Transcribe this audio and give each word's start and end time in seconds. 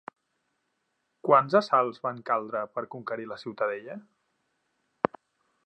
Quants 1.27 1.57
assalts 1.59 2.01
van 2.07 2.23
caldre 2.29 2.63
per 2.77 2.85
conquerir 2.97 3.29
la 3.33 3.39
ciutadella? 3.43 3.99